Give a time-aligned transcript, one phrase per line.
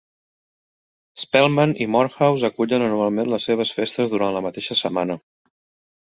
[1.23, 5.19] Spelman i Morehouse acullen anualment les seves festes durant la mateixa setmana.